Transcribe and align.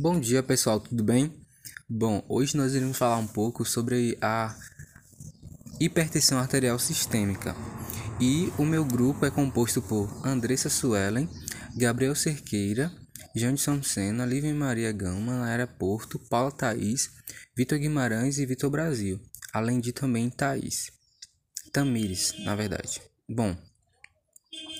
Bom 0.00 0.20
dia 0.20 0.44
pessoal, 0.44 0.78
tudo 0.78 1.02
bem? 1.02 1.34
Bom, 1.88 2.24
hoje 2.28 2.56
nós 2.56 2.72
iremos 2.72 2.96
falar 2.96 3.16
um 3.16 3.26
pouco 3.26 3.64
sobre 3.64 4.16
a 4.22 4.56
hipertensão 5.80 6.38
arterial 6.38 6.78
sistêmica. 6.78 7.56
E 8.20 8.52
o 8.56 8.64
meu 8.64 8.84
grupo 8.84 9.26
é 9.26 9.30
composto 9.30 9.82
por 9.82 10.08
Andressa 10.24 10.70
Suelen, 10.70 11.28
Gabriel 11.76 12.14
Cerqueira, 12.14 12.92
Janderson 13.34 13.82
Senna, 13.82 14.24
Lívia 14.24 14.54
Maria 14.54 14.92
Gama, 14.92 15.40
Naira 15.40 15.66
Porto, 15.66 16.16
Paula 16.30 16.52
Thaís, 16.52 17.10
Vitor 17.56 17.76
Guimarães 17.76 18.38
e 18.38 18.46
Vitor 18.46 18.70
Brasil, 18.70 19.20
além 19.52 19.80
de 19.80 19.90
também 19.90 20.30
Thaís. 20.30 20.92
Tamires, 21.72 22.34
na 22.44 22.54
verdade. 22.54 23.02
Bom, 23.28 23.56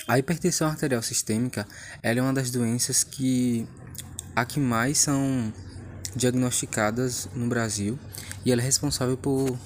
a 0.07 0.17
hipertensão 0.17 0.69
arterial 0.69 1.03
sistêmica 1.03 1.67
é 2.05 2.13
uma 2.23 2.33
das 2.33 2.53
doenças 2.53 3.03
que 3.03 3.67
a 4.41 4.45
que 4.45 4.61
mais 4.61 4.99
são 4.99 5.53
diagnosticadas 6.15 7.29
no 7.35 7.49
Brasil 7.49 7.99
e 8.45 8.53
ela 8.53 8.61
é 8.61 8.65
responsável 8.65 9.17
por 9.17 9.59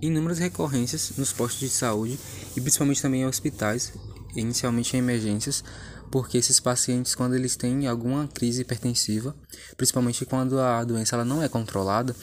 inúmeras 0.00 0.38
recorrências 0.38 1.12
nos 1.16 1.32
postos 1.32 1.60
de 1.60 1.68
saúde 1.68 2.18
e 2.56 2.60
principalmente 2.60 3.02
também 3.02 3.22
em 3.22 3.26
hospitais, 3.26 3.92
inicialmente 4.34 4.96
em 4.96 4.98
emergências, 4.98 5.62
porque 6.10 6.38
esses 6.38 6.58
pacientes 6.60 7.14
quando 7.14 7.34
eles 7.34 7.56
têm 7.56 7.86
alguma 7.86 8.28
crise 8.28 8.62
hipertensiva, 8.62 9.34
principalmente 9.76 10.24
quando 10.24 10.60
a 10.60 10.84
doença 10.84 11.16
ela 11.16 11.24
não 11.24 11.42
é 11.42 11.48
controlada, 11.48 12.14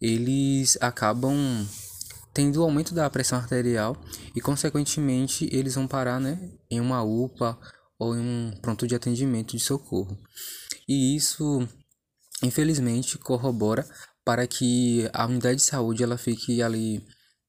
eles 0.00 0.76
acabam 0.80 1.66
tendo 2.34 2.62
aumento 2.62 2.94
da 2.94 3.08
pressão 3.10 3.38
arterial 3.38 3.96
e 4.34 4.40
consequentemente 4.40 5.48
eles 5.52 5.74
vão 5.74 5.86
parar, 5.86 6.18
né, 6.18 6.38
em 6.70 6.80
uma 6.80 7.02
UPA 7.02 7.58
ou 7.98 8.16
em 8.16 8.20
um 8.20 8.52
pronto 8.60 8.86
de 8.86 8.94
atendimento 8.94 9.56
de 9.56 9.62
socorro. 9.62 10.18
E 10.88 11.16
isso, 11.16 11.66
infelizmente, 12.42 13.18
corrobora 13.18 13.86
para 14.24 14.46
que 14.46 15.08
a 15.12 15.26
unidade 15.26 15.56
de 15.56 15.62
saúde 15.62 16.02
ela 16.02 16.16
fique 16.16 16.62
ali 16.62 17.04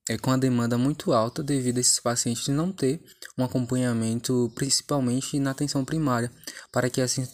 é, 0.10 0.18
com 0.18 0.32
a 0.32 0.38
demanda 0.38 0.78
muito 0.78 1.14
alta 1.14 1.42
devido 1.42 1.78
a 1.78 1.82
esses 1.82 2.00
pacientes 2.00 2.48
não 2.50 2.72
ter 2.72 3.02
um 3.38 3.44
acompanhamento, 3.44 4.52
principalmente 4.56 5.40
na 5.40 5.52
atenção 5.52 5.86
primária, 5.86 6.32
para 6.72 6.90
que 6.90 7.02
assim 7.02 7.26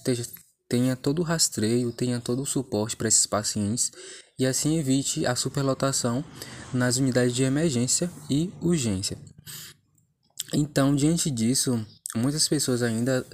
tenha 0.67 0.95
todo 0.95 1.19
o 1.19 1.23
rastreio, 1.23 1.91
tenha 1.91 2.19
todo 2.19 2.43
o 2.43 2.45
suporte 2.45 2.95
para 2.95 3.07
esses 3.07 3.25
pacientes 3.25 3.91
e 4.37 4.45
assim 4.45 4.77
evite 4.77 5.25
a 5.25 5.35
superlotação 5.35 6.23
nas 6.71 6.97
unidades 6.97 7.33
de 7.33 7.43
emergência 7.43 8.09
e 8.29 8.53
urgência. 8.61 9.17
Então, 10.53 10.95
diante 10.95 11.29
disso, 11.29 11.85
muitas 12.15 12.47
pessoas 12.47 12.81
ainda 12.81 13.25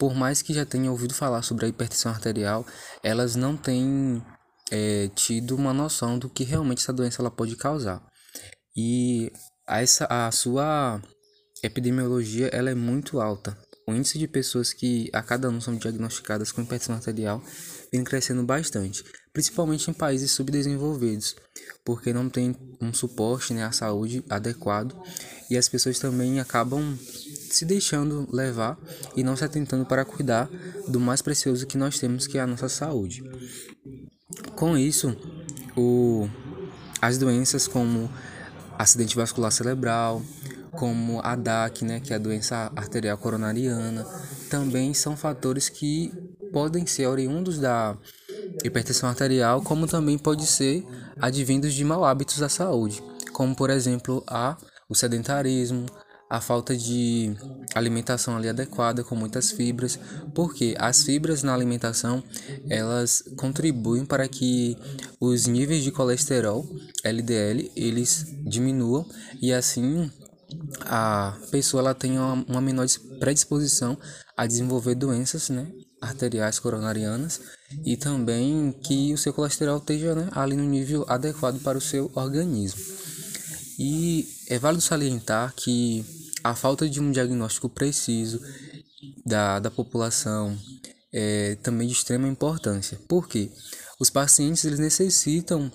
por 0.00 0.14
mais 0.14 0.40
que 0.40 0.54
já 0.54 0.64
tenham 0.64 0.92
ouvido 0.92 1.12
falar 1.12 1.42
sobre 1.42 1.66
a 1.66 1.68
hipertensão 1.68 2.10
arterial, 2.10 2.66
elas 3.02 3.36
não 3.36 3.54
têm 3.54 4.24
é, 4.70 5.10
tido 5.14 5.54
uma 5.54 5.74
noção 5.74 6.18
do 6.18 6.26
que 6.26 6.42
realmente 6.42 6.78
essa 6.78 6.92
doença 6.92 7.20
ela 7.20 7.30
pode 7.30 7.54
causar. 7.54 8.02
E 8.74 9.30
essa, 9.68 10.06
a 10.08 10.32
sua 10.32 11.02
epidemiologia 11.62 12.48
ela 12.48 12.70
é 12.70 12.74
muito 12.74 13.20
alta. 13.20 13.54
O 13.86 13.92
índice 13.92 14.18
de 14.18 14.26
pessoas 14.26 14.72
que 14.72 15.10
a 15.12 15.22
cada 15.22 15.48
ano 15.48 15.60
são 15.60 15.76
diagnosticadas 15.76 16.50
com 16.50 16.62
hipertensão 16.62 16.94
arterial 16.94 17.42
vem 17.92 18.02
crescendo 18.02 18.42
bastante, 18.42 19.04
principalmente 19.34 19.90
em 19.90 19.92
países 19.92 20.30
subdesenvolvidos, 20.30 21.36
porque 21.84 22.10
não 22.10 22.30
tem 22.30 22.56
um 22.80 22.94
suporte 22.94 23.52
né, 23.52 23.64
à 23.64 23.72
saúde 23.72 24.24
adequado 24.30 24.96
e 25.50 25.58
as 25.58 25.68
pessoas 25.68 25.98
também 25.98 26.40
acabam 26.40 26.96
se 27.50 27.64
deixando 27.64 28.28
levar 28.32 28.78
e 29.16 29.22
não 29.22 29.36
se 29.36 29.44
atentando 29.44 29.84
para 29.84 30.04
cuidar 30.04 30.48
do 30.88 31.00
mais 31.00 31.20
precioso 31.20 31.66
que 31.66 31.76
nós 31.76 31.98
temos, 31.98 32.26
que 32.26 32.38
é 32.38 32.40
a 32.40 32.46
nossa 32.46 32.68
saúde. 32.68 33.22
Com 34.54 34.76
isso, 34.76 35.16
o, 35.76 36.28
as 37.00 37.18
doenças 37.18 37.66
como 37.66 38.10
acidente 38.78 39.16
vascular 39.16 39.50
cerebral, 39.50 40.22
como 40.72 41.20
a 41.22 41.34
DAC, 41.34 41.84
né, 41.84 42.00
que 42.00 42.12
é 42.12 42.16
a 42.16 42.18
doença 42.18 42.70
arterial 42.76 43.18
coronariana, 43.18 44.04
também 44.48 44.94
são 44.94 45.16
fatores 45.16 45.68
que 45.68 46.12
podem 46.52 46.86
ser 46.86 47.06
oriundos 47.06 47.58
da 47.58 47.96
hipertensão 48.64 49.08
arterial, 49.08 49.62
como 49.62 49.86
também 49.86 50.18
pode 50.18 50.46
ser 50.46 50.84
advindos 51.20 51.74
de 51.74 51.84
mau 51.84 52.04
hábitos 52.04 52.38
da 52.38 52.48
saúde, 52.48 53.02
como 53.32 53.54
por 53.54 53.70
exemplo 53.70 54.22
a 54.26 54.56
o 54.88 54.94
sedentarismo, 54.94 55.86
a 56.30 56.40
falta 56.40 56.76
de 56.76 57.34
alimentação 57.74 58.36
ali 58.36 58.48
adequada 58.48 59.02
com 59.02 59.16
muitas 59.16 59.50
fibras, 59.50 59.98
porque 60.32 60.76
as 60.78 61.02
fibras 61.02 61.42
na 61.42 61.52
alimentação 61.52 62.22
elas 62.68 63.24
contribuem 63.36 64.06
para 64.06 64.28
que 64.28 64.78
os 65.18 65.48
níveis 65.48 65.82
de 65.82 65.90
colesterol 65.90 66.64
LDL 67.02 67.72
eles 67.74 68.26
diminuam 68.44 69.04
e 69.42 69.52
assim 69.52 70.08
a 70.82 71.36
pessoa 71.50 71.80
ela 71.80 71.94
tem 71.94 72.16
uma, 72.16 72.60
menor 72.60 72.86
predisposição 73.18 73.98
a 74.36 74.46
desenvolver 74.46 74.94
doenças, 74.94 75.48
né, 75.48 75.66
arteriais 76.00 76.60
coronarianas 76.60 77.40
e 77.84 77.96
também 77.96 78.72
que 78.84 79.12
o 79.12 79.18
seu 79.18 79.32
colesterol 79.32 79.78
esteja 79.78 80.14
né, 80.14 80.28
ali 80.32 80.56
no 80.56 80.64
nível 80.64 81.04
adequado 81.08 81.60
para 81.60 81.76
o 81.76 81.80
seu 81.80 82.10
organismo. 82.14 82.80
E 83.78 84.28
é 84.48 84.58
válido 84.58 84.82
salientar 84.82 85.54
que 85.54 86.04
a 86.42 86.54
falta 86.54 86.88
de 86.88 87.00
um 87.00 87.10
diagnóstico 87.10 87.68
preciso 87.68 88.40
da, 89.24 89.58
da 89.58 89.70
população 89.70 90.56
é 91.12 91.56
também 91.56 91.88
de 91.88 91.94
extrema 91.94 92.28
importância. 92.28 92.98
Por 93.08 93.28
quê? 93.28 93.50
Os 93.98 94.08
pacientes 94.08 94.64
eles 94.64 94.78
necessitam 94.78 95.70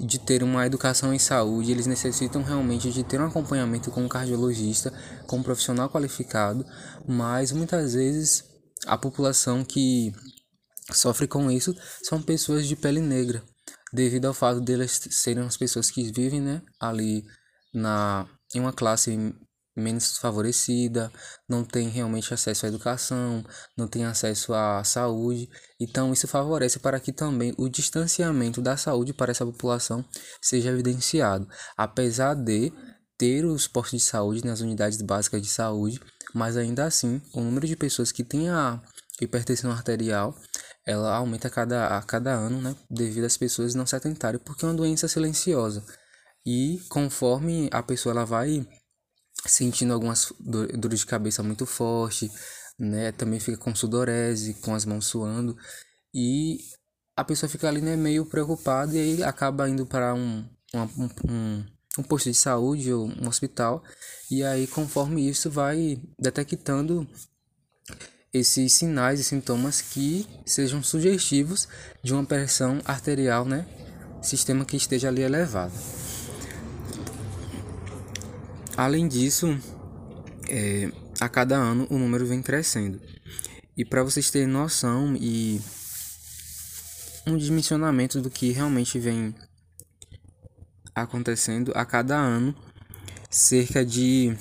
de 0.00 0.18
ter 0.18 0.42
uma 0.42 0.66
educação 0.66 1.14
em 1.14 1.18
saúde, 1.18 1.70
eles 1.70 1.86
necessitam 1.86 2.42
realmente 2.42 2.90
de 2.90 3.04
ter 3.04 3.20
um 3.20 3.26
acompanhamento 3.26 3.90
com 3.90 4.02
um 4.02 4.08
cardiologista, 4.08 4.92
com 5.26 5.38
um 5.38 5.42
profissional 5.42 5.88
qualificado, 5.88 6.66
mas 7.06 7.52
muitas 7.52 7.94
vezes 7.94 8.44
a 8.86 8.98
população 8.98 9.64
que 9.64 10.12
sofre 10.92 11.28
com 11.28 11.50
isso 11.50 11.76
são 12.02 12.20
pessoas 12.20 12.66
de 12.66 12.74
pele 12.74 13.00
negra, 13.00 13.44
devido 13.92 14.24
ao 14.24 14.34
fato 14.34 14.60
delas 14.60 15.00
serem 15.10 15.44
as 15.44 15.56
pessoas 15.56 15.90
que 15.90 16.10
vivem 16.10 16.40
né, 16.40 16.62
ali 16.80 17.24
na, 17.72 18.26
em 18.54 18.60
uma 18.60 18.72
classe 18.72 19.34
menos 19.78 20.18
favorecida, 20.18 21.12
não 21.48 21.64
tem 21.64 21.88
realmente 21.88 22.32
acesso 22.34 22.66
à 22.66 22.68
educação, 22.68 23.44
não 23.76 23.86
tem 23.86 24.04
acesso 24.04 24.52
à 24.52 24.82
saúde. 24.84 25.48
Então, 25.80 26.12
isso 26.12 26.26
favorece 26.26 26.78
para 26.78 27.00
que 27.00 27.12
também 27.12 27.54
o 27.56 27.68
distanciamento 27.68 28.60
da 28.60 28.76
saúde 28.76 29.12
para 29.12 29.30
essa 29.30 29.46
população 29.46 30.04
seja 30.42 30.70
evidenciado, 30.70 31.48
apesar 31.76 32.34
de 32.34 32.72
ter 33.16 33.44
os 33.44 33.66
postos 33.66 34.00
de 34.00 34.06
saúde 34.06 34.44
nas 34.44 34.60
unidades 34.60 35.00
básicas 35.02 35.42
de 35.42 35.48
saúde, 35.48 36.00
mas 36.34 36.56
ainda 36.56 36.84
assim, 36.84 37.20
o 37.32 37.40
número 37.40 37.66
de 37.66 37.74
pessoas 37.74 38.12
que 38.12 38.22
têm 38.22 38.48
a 38.48 38.80
hipertensão 39.20 39.70
arterial 39.72 40.34
ela 40.88 41.14
aumenta 41.14 41.48
a 41.48 41.50
cada, 41.50 41.98
a 41.98 42.02
cada 42.02 42.32
ano, 42.32 42.62
né, 42.62 42.74
devido 42.90 43.26
às 43.26 43.36
pessoas 43.36 43.74
não 43.74 43.84
se 43.84 43.94
atentarem, 43.94 44.40
porque 44.40 44.64
é 44.64 44.68
uma 44.68 44.74
doença 44.74 45.06
silenciosa. 45.06 45.84
E 46.46 46.80
conforme 46.88 47.68
a 47.70 47.82
pessoa 47.82 48.14
ela 48.14 48.24
vai 48.24 48.66
sentindo 49.46 49.92
algumas 49.92 50.32
dores 50.40 51.00
de 51.00 51.06
cabeça 51.06 51.42
muito 51.42 51.66
forte, 51.66 52.30
né? 52.78 53.12
Também 53.12 53.40
fica 53.40 53.56
com 53.56 53.74
sudorese, 53.74 54.54
com 54.54 54.74
as 54.74 54.84
mãos 54.84 55.06
suando 55.06 55.56
e 56.14 56.58
a 57.16 57.24
pessoa 57.24 57.50
fica 57.50 57.68
ali 57.68 57.80
né, 57.80 57.96
meio 57.96 58.24
preocupada 58.24 58.94
e 58.94 58.98
aí 58.98 59.22
acaba 59.24 59.68
indo 59.68 59.84
para 59.84 60.14
um, 60.14 60.48
um, 60.72 61.10
um, 61.28 61.64
um 61.98 62.02
posto 62.04 62.30
de 62.30 62.36
saúde 62.36 62.92
ou 62.92 63.08
um 63.08 63.26
hospital 63.26 63.82
e 64.30 64.44
aí 64.44 64.66
conforme 64.68 65.28
isso 65.28 65.50
vai 65.50 66.00
detectando 66.18 67.08
esses 68.32 68.72
sinais 68.74 69.18
e 69.18 69.24
sintomas 69.24 69.80
que 69.80 70.26
sejam 70.46 70.82
sugestivos 70.82 71.66
de 72.02 72.12
uma 72.12 72.24
pressão 72.24 72.80
arterial, 72.84 73.44
né? 73.44 73.66
Sistema 74.22 74.64
que 74.64 74.76
esteja 74.76 75.08
ali 75.08 75.22
elevado. 75.22 75.72
Além 78.78 79.08
disso, 79.08 79.58
é, 80.48 80.88
a 81.18 81.28
cada 81.28 81.56
ano 81.56 81.88
o 81.90 81.98
número 81.98 82.24
vem 82.24 82.40
crescendo. 82.40 83.00
E 83.76 83.84
para 83.84 84.04
vocês 84.04 84.30
terem 84.30 84.46
noção 84.46 85.16
e 85.16 85.60
um 87.26 87.36
dimensionamento 87.36 88.20
do 88.20 88.30
que 88.30 88.52
realmente 88.52 88.96
vem 89.00 89.34
acontecendo 90.94 91.72
a 91.74 91.84
cada 91.84 92.16
ano, 92.16 92.54
cerca 93.28 93.84
de 93.84 94.36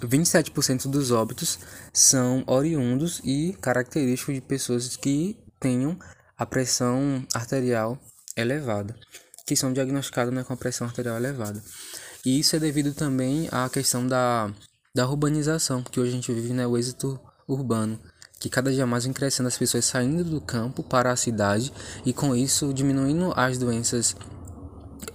27% 0.00 0.88
dos 0.88 1.10
óbitos 1.10 1.58
são 1.92 2.44
oriundos 2.46 3.20
e 3.24 3.56
característicos 3.60 4.36
de 4.36 4.40
pessoas 4.40 4.96
que 4.96 5.36
tenham 5.58 5.98
a 6.38 6.46
pressão 6.46 7.26
arterial 7.34 7.98
elevada, 8.36 8.94
que 9.44 9.56
são 9.56 9.72
diagnosticadas 9.72 10.32
né, 10.32 10.44
com 10.44 10.52
a 10.52 10.56
pressão 10.56 10.86
arterial 10.86 11.16
elevada. 11.16 11.60
E 12.24 12.38
isso 12.38 12.54
é 12.54 12.58
devido 12.58 12.92
também 12.92 13.48
à 13.50 13.68
questão 13.68 14.06
da, 14.06 14.52
da 14.94 15.08
urbanização, 15.08 15.82
que 15.82 15.98
hoje 15.98 16.10
a 16.10 16.14
gente 16.14 16.32
vive, 16.32 16.52
né, 16.52 16.66
o 16.66 16.76
êxito 16.76 17.18
urbano, 17.48 17.98
que 18.38 18.48
cada 18.48 18.72
dia 18.72 18.86
mais 18.86 19.04
vem 19.04 19.12
crescendo 19.12 19.46
as 19.46 19.56
pessoas 19.56 19.84
saindo 19.84 20.24
do 20.24 20.40
campo 20.40 20.82
para 20.82 21.12
a 21.12 21.16
cidade 21.16 21.72
e 22.04 22.12
com 22.12 22.34
isso 22.34 22.72
diminuindo 22.72 23.32
as 23.36 23.58
doenças 23.58 24.16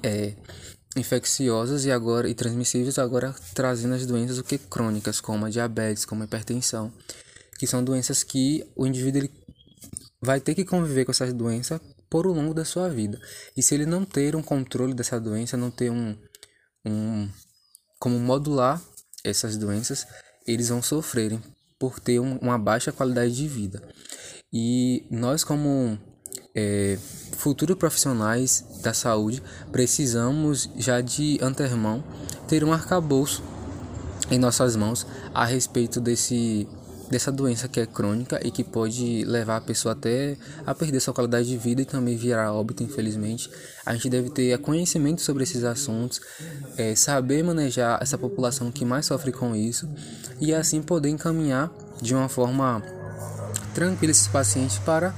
é, 0.03 0.35
infecciosas 0.95 1.85
e 1.85 1.91
agora 1.91 2.29
e 2.29 2.33
transmissíveis, 2.33 2.97
agora 2.97 3.35
trazendo 3.53 3.95
as 3.95 4.05
doenças 4.05 4.37
o 4.37 4.43
que 4.43 4.57
crônicas, 4.57 5.19
como 5.19 5.45
a 5.45 5.49
diabetes, 5.49 6.05
como 6.05 6.21
a 6.21 6.25
hipertensão, 6.25 6.91
que 7.57 7.67
são 7.67 7.83
doenças 7.83 8.23
que 8.23 8.65
o 8.75 8.85
indivíduo 8.85 9.21
ele 9.21 9.31
vai 10.21 10.39
ter 10.39 10.55
que 10.55 10.65
conviver 10.65 11.05
com 11.05 11.11
essas 11.11 11.33
doenças 11.33 11.79
por 12.09 12.27
o 12.27 12.33
longo 12.33 12.53
da 12.53 12.63
sua 12.63 12.89
vida. 12.89 13.19
E 13.57 13.61
se 13.61 13.75
ele 13.75 13.85
não 13.85 14.05
ter 14.05 14.35
um 14.35 14.41
controle 14.41 14.93
dessa 14.93 15.19
doença, 15.19 15.57
não 15.57 15.71
ter 15.71 15.91
um, 15.91 16.15
um 16.85 17.29
como 17.99 18.19
modular 18.19 18.81
essas 19.23 19.57
doenças, 19.57 20.05
eles 20.45 20.69
vão 20.69 20.81
sofrerem 20.81 21.41
por 21.79 21.99
ter 21.99 22.19
um, 22.19 22.37
uma 22.37 22.57
baixa 22.57 22.91
qualidade 22.91 23.35
de 23.35 23.47
vida. 23.47 23.81
E 24.53 25.05
nós, 25.09 25.43
como 25.43 25.97
é, 26.53 26.97
futuros 27.33 27.77
profissionais 27.77 28.63
da 28.81 28.93
saúde, 28.93 29.41
precisamos 29.71 30.69
já 30.77 31.01
de 31.01 31.37
antemão 31.41 32.03
ter 32.47 32.63
um 32.63 32.71
arcabouço 32.71 33.43
em 34.29 34.39
nossas 34.39 34.75
mãos 34.75 35.05
a 35.33 35.45
respeito 35.45 35.99
desse 35.99 36.67
dessa 37.09 37.31
doença 37.31 37.67
que 37.67 37.79
é 37.79 37.85
crônica 37.85 38.39
e 38.43 38.51
que 38.51 38.63
pode 38.63 39.23
levar 39.25 39.57
a 39.57 39.61
pessoa 39.61 39.93
até 39.93 40.37
a 40.65 40.73
perder 40.73 40.99
sua 40.99 41.13
qualidade 41.13 41.47
de 41.47 41.57
vida 41.57 41.81
e 41.81 41.85
também 41.85 42.17
virar 42.17 42.53
óbito, 42.53 42.83
infelizmente. 42.83 43.49
A 43.85 43.93
gente 43.93 44.09
deve 44.09 44.29
ter 44.29 44.57
conhecimento 44.59 45.21
sobre 45.21 45.43
esses 45.43 45.63
assuntos, 45.63 46.21
é, 46.77 46.95
saber 46.95 47.43
manejar 47.43 47.99
essa 48.01 48.17
população 48.17 48.71
que 48.71 48.83
mais 48.83 49.05
sofre 49.05 49.31
com 49.31 49.55
isso 49.55 49.89
e 50.39 50.53
assim 50.53 50.81
poder 50.81 51.09
encaminhar 51.09 51.71
de 52.01 52.13
uma 52.13 52.27
forma 52.27 52.83
tranquila 53.73 54.11
esses 54.11 54.27
pacientes 54.27 54.77
para 54.79 55.13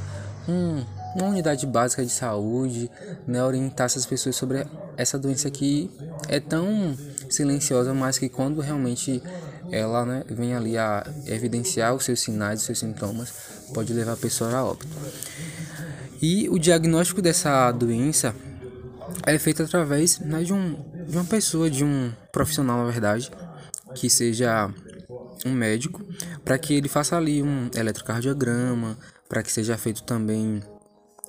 um, 0.47 0.83
uma 1.15 1.29
unidade 1.29 1.65
básica 1.65 2.03
de 2.03 2.11
saúde, 2.11 2.89
né, 3.25 3.43
orientar 3.43 3.85
essas 3.85 4.05
pessoas 4.05 4.35
sobre 4.35 4.65
essa 4.95 5.17
doença 5.17 5.49
que 5.49 5.89
é 6.27 6.39
tão 6.39 6.97
silenciosa, 7.29 7.93
mas 7.93 8.17
que 8.17 8.29
quando 8.29 8.61
realmente 8.61 9.21
ela 9.71 10.05
né, 10.05 10.23
vem 10.29 10.55
ali 10.55 10.77
a 10.77 11.05
evidenciar 11.25 11.93
os 11.93 12.05
seus 12.05 12.19
sinais, 12.19 12.59
os 12.59 12.65
seus 12.65 12.79
sintomas, 12.79 13.33
pode 13.73 13.93
levar 13.93 14.13
a 14.13 14.17
pessoa 14.17 14.51
a 14.53 14.63
óbito. 14.63 14.87
E 16.21 16.49
o 16.49 16.57
diagnóstico 16.57 17.21
dessa 17.21 17.71
doença 17.71 18.33
é 19.25 19.37
feito 19.37 19.63
através 19.63 20.19
né, 20.19 20.43
de, 20.43 20.53
um, 20.53 20.73
de 21.07 21.15
uma 21.15 21.25
pessoa, 21.25 21.69
de 21.69 21.83
um 21.83 22.11
profissional, 22.31 22.77
na 22.83 22.91
verdade, 22.91 23.31
que 23.93 24.09
seja 24.09 24.71
um 25.45 25.51
médico, 25.51 26.03
para 26.43 26.57
que 26.57 26.73
ele 26.73 26.89
faça 26.89 27.15
ali 27.15 27.43
um 27.43 27.69
eletrocardiograma, 27.75 28.97
para 29.29 29.43
que 29.43 29.51
seja 29.51 29.77
feito 29.77 30.03
também 30.03 30.61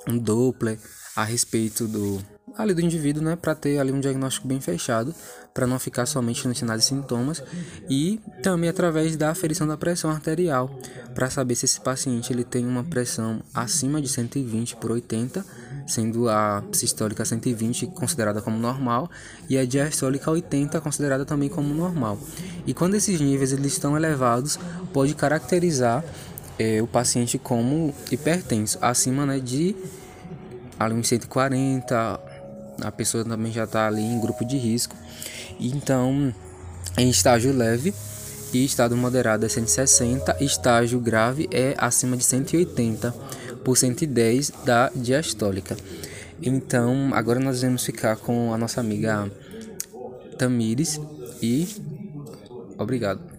um 0.07 0.19
Doppler 0.19 0.79
a 1.15 1.25
respeito 1.25 1.87
do 1.87 2.23
ali 2.57 2.75
do 2.75 2.81
indivíduo, 2.81 3.23
né, 3.23 3.37
para 3.37 3.55
ter 3.55 3.79
ali 3.79 3.93
um 3.93 4.01
diagnóstico 4.01 4.49
bem 4.49 4.61
fechado, 4.61 5.15
para 5.59 5.67
não 5.67 5.81
ficar 5.81 6.07
somente 6.07 6.47
nos 6.47 6.57
sinais 6.57 6.85
e 6.85 6.87
sintomas, 6.87 7.43
e 7.91 8.21
também 8.45 8.71
através 8.71 9.17
da 9.17 9.31
aferição 9.31 9.67
da 9.67 9.77
pressão 9.77 10.09
arterial, 10.09 10.71
para 11.17 11.29
saber 11.29 11.57
se 11.57 11.65
esse 11.65 11.81
paciente 11.81 12.33
ele 12.33 12.45
tem 12.45 12.65
uma 12.65 12.85
pressão 12.85 13.43
acima 13.53 14.01
de 14.01 14.07
120 14.07 14.77
por 14.77 14.93
80, 14.93 15.45
sendo 15.85 16.29
a 16.29 16.63
sistólica 16.71 17.25
120 17.25 17.89
considerada 17.89 18.41
como 18.41 18.57
normal 18.57 19.11
e 19.49 19.59
a 19.59 19.67
diastólica 19.67 20.31
80 20.31 20.81
considerada 20.81 21.25
também 21.25 21.49
como 21.49 21.75
normal. 21.75 22.21
E 22.65 22.73
quando 22.73 22.95
esses 22.95 23.21
níveis 23.21 23.51
eles 23.53 23.73
estão 23.73 23.97
elevados, 23.97 24.57
pode 24.93 25.13
caracterizar 25.17 26.05
é, 26.57 26.81
o 26.81 26.87
paciente 26.87 27.37
como 27.37 27.93
hipertenso, 28.13 28.79
acima 28.81 29.27
né, 29.27 29.41
de 29.41 29.75
ali 30.79 30.95
uns 30.95 31.09
140, 31.09 32.28
a 32.83 32.91
pessoa 32.91 33.25
também 33.25 33.53
já 33.53 33.65
está 33.65 33.87
ali 33.87 34.03
em 34.03 34.21
grupo 34.21 34.45
de 34.45 34.57
risco. 34.57 34.95
Então, 35.59 36.33
em 36.97 37.11
estágio 37.11 37.53
leve 37.53 37.95
e 38.53 38.65
estado 38.65 38.97
moderado 38.97 39.45
é 39.45 39.49
160, 39.49 40.37
estágio 40.41 41.01
grave 41.01 41.49
é 41.53 41.75
acima 41.77 42.17
de 42.17 42.25
180 42.25 43.13
por 43.65 43.77
110 43.77 44.53
da 44.65 44.91
diastólica. 44.95 45.77
Então, 46.41 47.11
agora 47.13 47.41
nós 47.41 47.63
vamos 47.63 47.85
ficar 47.85 48.17
com 48.17 48.55
a 48.55 48.59
nossa 48.59 48.81
amiga 48.81 49.31
Tamires 50.39 51.01
e 51.43 51.69
obrigado. 52.79 53.38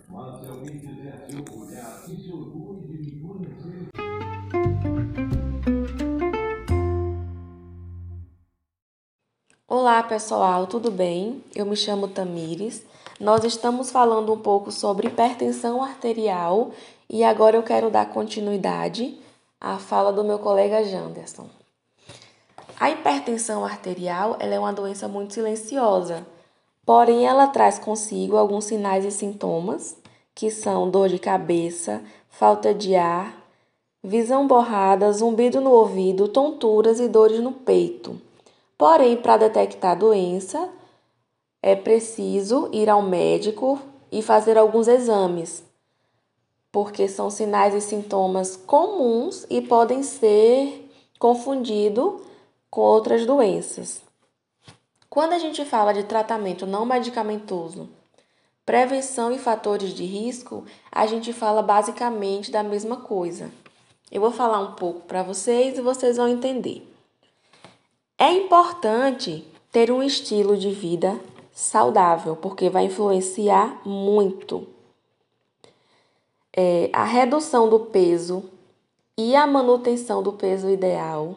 Olá 10.00 10.08
pessoal, 10.08 10.66
tudo 10.66 10.90
bem? 10.90 11.44
Eu 11.54 11.66
me 11.66 11.76
chamo 11.76 12.08
Tamires. 12.08 12.86
Nós 13.20 13.44
estamos 13.44 13.92
falando 13.92 14.32
um 14.32 14.40
pouco 14.40 14.72
sobre 14.72 15.10
hipertensão 15.10 15.84
arterial 15.84 16.72
e 17.10 17.22
agora 17.22 17.58
eu 17.58 17.64
quero 17.64 17.90
dar 17.90 18.06
continuidade 18.06 19.20
à 19.60 19.78
fala 19.78 20.14
do 20.14 20.24
meu 20.24 20.40
colega 20.40 20.86
Janderson. 20.86 21.48
A 22.80 22.90
hipertensão 22.90 23.66
arterial 23.66 24.38
ela 24.40 24.56
é 24.56 24.60
uma 24.60 24.72
doença 24.72 25.06
muito 25.10 25.34
silenciosa, 25.34 26.26
porém 26.86 27.26
ela 27.26 27.48
traz 27.48 27.78
consigo 27.78 28.38
alguns 28.38 28.64
sinais 28.64 29.04
e 29.04 29.12
sintomas 29.12 29.98
que 30.34 30.50
são 30.50 30.90
dor 30.90 31.10
de 31.10 31.20
cabeça, 31.20 32.02
falta 32.30 32.74
de 32.74 32.96
ar, 32.96 33.36
visão 34.02 34.48
borrada, 34.48 35.12
zumbido 35.12 35.60
no 35.60 35.72
ouvido, 35.72 36.30
tonturas 36.30 37.02
e 37.02 37.10
dores 37.10 37.42
no 37.42 37.52
peito. 37.52 38.29
Porém, 38.80 39.18
para 39.18 39.36
detectar 39.36 39.92
a 39.92 39.96
doença, 39.96 40.70
é 41.62 41.76
preciso 41.76 42.70
ir 42.72 42.90
ao 42.90 43.02
médico 43.02 43.78
e 44.10 44.22
fazer 44.22 44.58
alguns 44.58 44.88
exames, 44.88 45.66
porque 46.72 47.10
são 47.10 47.30
sinais 47.30 47.74
e 47.74 47.82
sintomas 47.82 48.56
comuns 48.56 49.46
e 49.50 49.62
podem 49.62 50.02
ser 50.02 50.90
confundidos 51.20 52.22
com 52.70 52.80
outras 52.80 53.26
doenças. 53.26 54.02
Quando 55.10 55.34
a 55.34 55.40
gente 55.40 55.66
fala 55.66 55.94
de 55.94 56.04
tratamento 56.04 56.66
não 56.66 56.86
medicamentoso, 56.86 57.90
prevenção 58.66 59.30
e 59.30 59.38
fatores 59.38 59.94
de 59.94 60.06
risco, 60.06 60.64
a 60.90 61.06
gente 61.06 61.34
fala 61.34 61.62
basicamente 61.62 62.50
da 62.50 62.64
mesma 62.64 62.96
coisa. 62.96 63.52
Eu 64.10 64.22
vou 64.22 64.32
falar 64.32 64.60
um 64.60 64.76
pouco 64.76 65.02
para 65.02 65.22
vocês 65.22 65.78
e 65.78 65.82
vocês 65.82 66.16
vão 66.16 66.30
entender. 66.30 66.89
É 68.22 68.34
importante 68.34 69.48
ter 69.72 69.90
um 69.90 70.04
estilo 70.04 70.58
de 70.58 70.72
vida 70.72 71.18
saudável, 71.54 72.36
porque 72.36 72.70
vai 72.70 72.84
influenciar 72.84 73.80
muito. 73.88 74.68
É, 76.52 76.90
a 76.92 77.06
redução 77.06 77.70
do 77.70 77.80
peso 77.80 78.44
e 79.18 79.38
a 79.38 79.48
manutenção 79.48 80.22
do 80.22 80.34
peso 80.34 80.70
ideal 80.70 81.36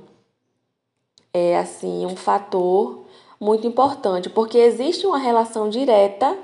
é 1.32 1.56
assim 1.56 2.04
um 2.04 2.16
fator 2.16 3.04
muito 3.38 3.64
importante, 3.64 4.28
porque 4.28 4.58
existe 4.58 5.06
uma 5.06 5.18
relação 5.18 5.70
direta 5.70 6.36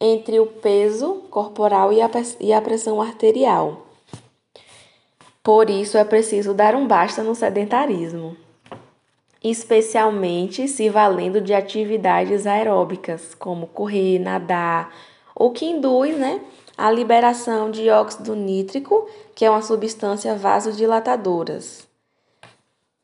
entre 0.00 0.40
o 0.40 0.46
peso 0.46 1.24
corporal 1.30 1.92
e 1.92 2.00
a, 2.00 2.10
e 2.40 2.54
a 2.54 2.62
pressão 2.62 3.02
arterial. 3.02 3.86
Por 5.42 5.68
isso 5.68 5.98
é 5.98 6.04
preciso 6.04 6.54
dar 6.54 6.74
um 6.74 6.86
basta 6.86 7.22
no 7.22 7.34
sedentarismo 7.34 8.47
especialmente 9.42 10.66
se 10.66 10.88
valendo 10.88 11.40
de 11.40 11.54
atividades 11.54 12.46
aeróbicas, 12.46 13.34
como 13.34 13.66
correr, 13.66 14.18
nadar, 14.18 14.92
o 15.34 15.50
que 15.50 15.64
induz 15.64 16.16
né, 16.16 16.40
a 16.76 16.90
liberação 16.90 17.70
de 17.70 17.88
óxido 17.90 18.34
nítrico, 18.34 19.08
que 19.34 19.44
é 19.44 19.50
uma 19.50 19.62
substância 19.62 20.34
vasodilatadora. 20.34 21.58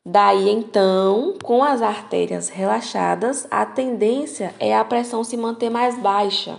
Daí 0.07 0.50
então, 0.50 1.35
com 1.43 1.64
as 1.64 1.81
artérias 1.81 2.49
relaxadas, 2.49 3.47
a 3.50 3.64
tendência 3.64 4.55
é 4.61 4.76
a 4.76 4.85
pressão 4.85 5.25
se 5.25 5.37
manter 5.37 5.71
mais 5.71 5.99
baixa. 5.99 6.59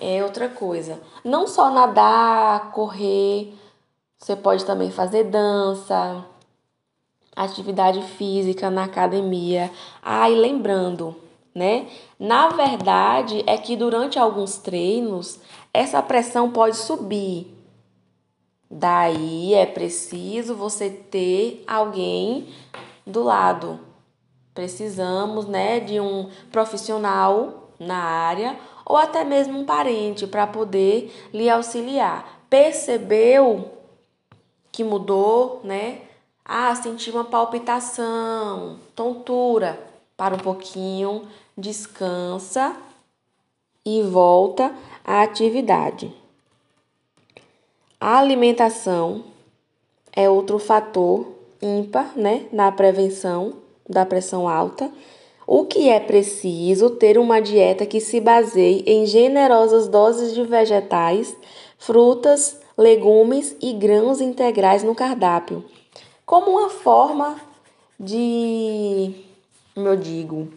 É 0.00 0.24
outra 0.24 0.48
coisa. 0.48 1.00
Não 1.22 1.46
só 1.46 1.70
nadar, 1.70 2.72
correr, 2.72 3.54
você 4.18 4.34
pode 4.34 4.64
também 4.64 4.90
fazer 4.90 5.24
dança, 5.24 6.24
atividade 7.34 8.02
física 8.02 8.70
na 8.70 8.84
academia. 8.84 9.70
Ah, 10.02 10.28
e 10.30 10.34
lembrando, 10.34 11.16
né? 11.54 11.86
Na 12.18 12.48
verdade, 12.48 13.42
é 13.46 13.56
que 13.56 13.76
durante 13.76 14.18
alguns 14.18 14.58
treinos 14.58 15.40
essa 15.72 16.02
pressão 16.02 16.50
pode 16.50 16.76
subir. 16.76 17.52
Daí 18.70 19.54
é 19.54 19.66
preciso 19.66 20.54
você 20.54 20.90
ter 20.90 21.62
alguém 21.66 22.48
do 23.06 23.22
lado. 23.22 23.78
Precisamos, 24.52 25.46
né, 25.46 25.80
de 25.80 26.00
um 26.00 26.28
profissional 26.50 27.70
na 27.78 27.96
área 27.96 28.56
ou 28.86 28.96
até 28.96 29.24
mesmo 29.24 29.58
um 29.58 29.64
parente 29.64 30.26
para 30.26 30.46
poder 30.46 31.12
lhe 31.32 31.50
auxiliar 31.50 32.34
percebeu 32.54 33.68
que 34.70 34.84
mudou, 34.84 35.60
né? 35.64 36.02
Ah, 36.46 36.74
senti 36.74 37.10
uma 37.10 37.24
palpitação, 37.24 38.78
tontura. 38.94 39.78
Para 40.14 40.34
um 40.34 40.38
pouquinho, 40.38 41.26
descansa 41.56 42.76
e 43.84 44.02
volta 44.02 44.74
à 45.02 45.22
atividade. 45.22 46.12
A 47.98 48.18
alimentação 48.18 49.24
é 50.12 50.28
outro 50.28 50.58
fator 50.58 51.32
ímpar, 51.62 52.12
né, 52.14 52.46
na 52.52 52.70
prevenção 52.70 53.54
da 53.88 54.04
pressão 54.04 54.46
alta. 54.46 54.90
O 55.46 55.64
que 55.64 55.88
é 55.88 55.98
preciso 55.98 56.90
ter 56.90 57.16
uma 57.18 57.40
dieta 57.40 57.86
que 57.86 58.00
se 58.00 58.20
baseie 58.20 58.84
em 58.86 59.06
generosas 59.06 59.88
doses 59.88 60.34
de 60.34 60.42
vegetais, 60.42 61.34
frutas, 61.78 62.60
legumes 62.76 63.56
e 63.62 63.72
grãos 63.72 64.20
integrais 64.20 64.82
no 64.82 64.94
cardápio, 64.94 65.64
como 66.24 66.50
uma 66.50 66.70
forma 66.70 67.36
de, 67.98 69.14
como 69.74 69.88
eu 69.88 69.96
digo, 69.96 70.48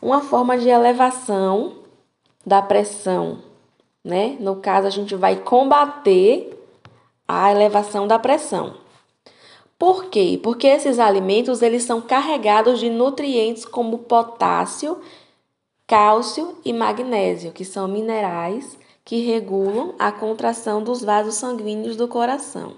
uma 0.00 0.20
forma 0.20 0.56
de 0.58 0.68
elevação 0.68 1.76
da 2.44 2.62
pressão, 2.62 3.38
né? 4.02 4.36
No 4.40 4.56
caso, 4.56 4.86
a 4.86 4.90
gente 4.90 5.14
vai 5.14 5.36
combater 5.36 6.58
a 7.28 7.50
elevação 7.52 8.08
da 8.08 8.18
pressão. 8.18 8.74
Por 9.78 10.06
quê? 10.06 10.38
Porque 10.42 10.66
esses 10.66 10.98
alimentos 10.98 11.62
eles 11.62 11.84
são 11.84 12.00
carregados 12.00 12.78
de 12.78 12.90
nutrientes 12.90 13.64
como 13.64 13.98
potássio, 13.98 15.00
cálcio 15.86 16.56
e 16.64 16.72
magnésio, 16.72 17.52
que 17.52 17.64
são 17.64 17.88
minerais 17.88 18.78
que 19.04 19.20
regulam 19.20 19.94
a 19.98 20.12
contração 20.12 20.82
dos 20.82 21.02
vasos 21.02 21.36
sanguíneos 21.36 21.96
do 21.96 22.06
coração. 22.06 22.74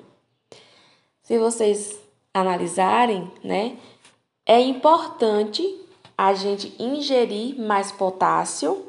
Se 1.23 1.39
vocês 1.39 2.02
analisarem, 2.35 3.31
né, 3.43 3.77
é 4.47 4.61
importante 4.61 5.81
a 6.17 6.35
gente 6.35 6.75
ingerir 6.79 7.59
mais 7.61 7.93
potássio, 7.93 8.87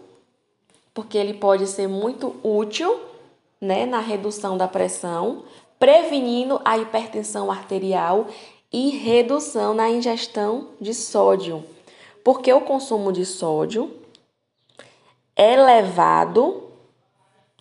porque 0.94 1.18
ele 1.18 1.34
pode 1.34 1.68
ser 1.68 1.88
muito 1.88 2.36
útil, 2.44 3.00
né, 3.60 3.86
na 3.86 4.00
redução 4.00 4.58
da 4.58 4.68
pressão, 4.68 5.44
prevenindo 5.80 6.62
a 6.64 6.78
hipertensão 6.78 7.52
arterial 7.52 8.28
e 8.72 8.90
redução 8.90 9.74
na 9.74 9.90
ingestão 9.90 10.70
de 10.80 10.94
sódio, 10.94 11.64
porque 12.24 12.52
o 12.54 12.62
consumo 12.62 13.12
de 13.12 13.26
sódio 13.26 13.92
elevado 15.36 16.64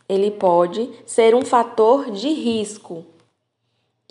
ele 0.08 0.30
pode 0.30 0.90
ser 1.06 1.34
um 1.34 1.42
fator 1.42 2.10
de 2.10 2.28
risco. 2.28 3.04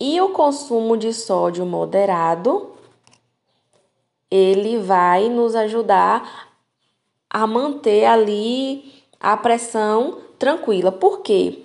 E 0.04 0.20
o 0.20 0.30
consumo 0.30 0.98
de 0.98 1.14
sódio 1.14 1.64
moderado 1.64 2.72
ele 4.32 4.80
vai 4.80 5.30
nos 5.30 5.56
ajudar 5.56 6.50
a 7.30 7.46
manter 7.46 8.06
ali 8.06 9.04
a 9.20 9.38
pressão 9.38 10.18
tranquila. 10.40 10.92
Por 10.92 11.20
quê? 11.20 11.60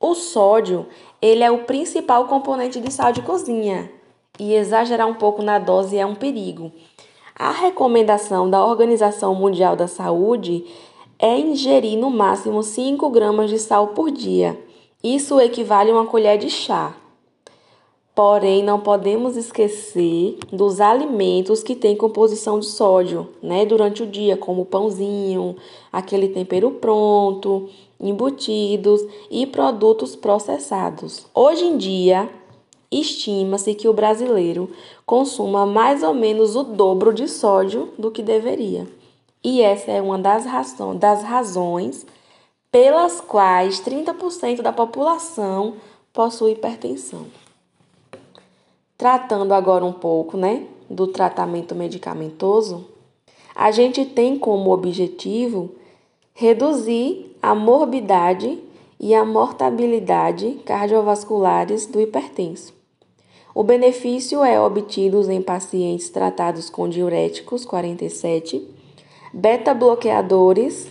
O 0.00 0.14
sódio, 0.14 0.86
ele 1.20 1.44
é 1.44 1.50
o 1.50 1.64
principal 1.64 2.26
componente 2.28 2.80
de 2.80 2.90
sal 2.90 3.12
de 3.12 3.20
cozinha 3.20 3.92
e 4.40 4.54
exagerar 4.54 5.06
um 5.06 5.14
pouco 5.14 5.42
na 5.42 5.58
dose 5.58 5.98
é 5.98 6.06
um 6.06 6.14
perigo. 6.14 6.72
A 7.38 7.50
recomendação 7.50 8.48
da 8.48 8.64
Organização 8.64 9.34
Mundial 9.34 9.76
da 9.76 9.86
Saúde 9.86 10.64
é 11.18 11.38
ingerir 11.38 11.98
no 11.98 12.08
máximo 12.08 12.62
5 12.62 13.10
gramas 13.10 13.50
de 13.50 13.58
sal 13.58 13.88
por 13.88 14.10
dia. 14.10 14.58
Isso 15.04 15.38
equivale 15.38 15.90
a 15.90 15.92
uma 15.92 16.06
colher 16.06 16.38
de 16.38 16.48
chá. 16.48 16.96
Porém, 18.14 18.62
não 18.62 18.78
podemos 18.78 19.38
esquecer 19.38 20.38
dos 20.52 20.82
alimentos 20.82 21.62
que 21.62 21.74
têm 21.74 21.96
composição 21.96 22.58
de 22.58 22.66
sódio, 22.66 23.28
né, 23.42 23.64
durante 23.64 24.02
o 24.02 24.06
dia, 24.06 24.36
como 24.36 24.66
pãozinho, 24.66 25.56
aquele 25.90 26.28
tempero 26.28 26.72
pronto, 26.72 27.70
embutidos 27.98 29.00
e 29.30 29.46
produtos 29.46 30.14
processados. 30.14 31.24
Hoje 31.34 31.64
em 31.64 31.78
dia, 31.78 32.28
estima-se 32.90 33.74
que 33.74 33.88
o 33.88 33.94
brasileiro 33.94 34.68
consuma 35.06 35.64
mais 35.64 36.02
ou 36.02 36.12
menos 36.12 36.54
o 36.54 36.64
dobro 36.64 37.14
de 37.14 37.26
sódio 37.26 37.94
do 37.98 38.10
que 38.10 38.22
deveria. 38.22 38.86
E 39.42 39.62
essa 39.62 39.90
é 39.90 40.02
uma 40.02 40.18
das, 40.18 40.44
razões, 40.44 40.98
das 40.98 41.22
razões 41.22 42.06
pelas 42.70 43.22
quais 43.22 43.80
30% 43.80 44.60
da 44.60 44.72
população 44.72 45.74
possui 46.12 46.52
hipertensão. 46.52 47.26
Tratando 49.02 49.52
agora 49.52 49.84
um 49.84 49.92
pouco, 49.92 50.36
né, 50.36 50.62
do 50.88 51.08
tratamento 51.08 51.74
medicamentoso, 51.74 52.86
a 53.52 53.72
gente 53.72 54.04
tem 54.04 54.38
como 54.38 54.70
objetivo 54.70 55.72
reduzir 56.32 57.36
a 57.42 57.52
morbidade 57.52 58.62
e 59.00 59.12
a 59.12 59.24
mortabilidade 59.24 60.60
cardiovasculares 60.64 61.84
do 61.84 62.00
hipertenso. 62.00 62.72
O 63.52 63.64
benefício 63.64 64.44
é 64.44 64.60
obtido 64.60 65.28
em 65.32 65.42
pacientes 65.42 66.08
tratados 66.08 66.70
com 66.70 66.88
diuréticos 66.88 67.64
47, 67.64 68.64
beta-bloqueadores, 69.32 70.86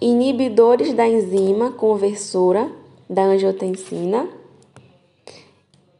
inibidores 0.00 0.94
da 0.94 1.08
enzima 1.08 1.72
conversora 1.72 2.70
da 3.10 3.24
angiotensina 3.24 4.28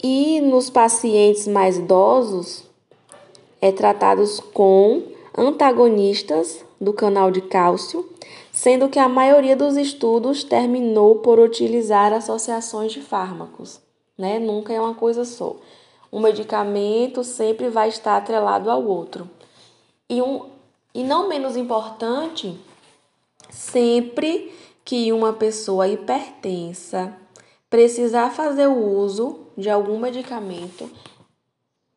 e 0.03 0.41
nos 0.41 0.69
pacientes 0.69 1.47
mais 1.47 1.79
idosos 1.79 2.65
é 3.61 3.71
tratados 3.71 4.41
com 4.41 5.03
antagonistas 5.37 6.65
do 6.81 6.93
canal 6.93 7.31
de 7.31 7.41
cálcio, 7.41 8.09
sendo 8.51 8.89
que 8.89 8.99
a 8.99 9.09
maioria 9.09 9.55
dos 9.55 9.77
estudos 9.77 10.43
terminou 10.43 11.17
por 11.17 11.39
utilizar 11.39 12.13
associações 12.13 12.93
de 12.93 13.01
fármacos, 13.01 13.81
né? 14.19 14.41
Nunca 14.41 14.73
é 14.73 14.81
uma 14.81 14.95
coisa 14.95 15.25
só. 15.25 15.57
Um 16.13 16.21
medicamento 16.21 17.23
sempre 17.23 17.69
vai 17.69 17.89
estar 17.89 18.17
atrelado 18.17 18.69
ao 18.69 18.85
outro. 18.85 19.31
E, 20.11 20.21
um, 20.21 20.47
e 20.93 21.05
não 21.05 21.29
menos 21.29 21.57
importante, 21.57 22.59
sempre 23.49 24.53
que 24.85 25.13
uma 25.13 25.33
pessoa 25.33 25.87
hipertensa 25.87 27.17
precisar 27.73 28.29
fazer 28.29 28.67
o 28.67 28.77
uso 28.77 29.47
de 29.57 29.71
algum 29.71 29.99
medicamento, 29.99 30.91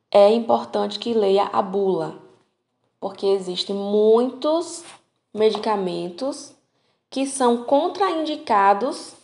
é 0.10 0.32
importante 0.32 0.98
que 0.98 1.13
leia 1.13 1.50
a 1.51 1.62
bula, 1.62 2.15
porque 2.98 3.25
existem 3.25 3.75
muitos 3.75 4.86
medicamentos 5.34 6.53
que 7.10 7.27
são 7.27 7.65
contraindicados 7.65 9.15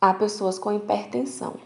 a 0.00 0.14
pessoas 0.14 0.60
com 0.60 0.72
hipertensão. 0.72 1.56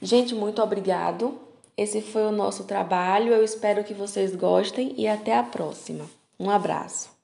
Gente, 0.00 0.34
muito 0.34 0.62
obrigado. 0.62 1.38
Esse 1.76 2.00
foi 2.00 2.22
o 2.22 2.32
nosso 2.32 2.64
trabalho. 2.64 3.34
Eu 3.34 3.44
espero 3.44 3.84
que 3.84 3.92
vocês 3.92 4.34
gostem 4.34 4.94
e 4.96 5.06
até 5.06 5.36
a 5.36 5.42
próxima. 5.42 6.06
Um 6.40 6.48
abraço. 6.48 7.15